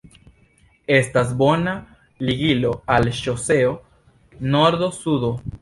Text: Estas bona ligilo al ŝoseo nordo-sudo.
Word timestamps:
Estas 0.95 1.33
bona 1.41 1.75
ligilo 2.29 2.73
al 2.97 3.13
ŝoseo 3.21 3.79
nordo-sudo. 4.57 5.35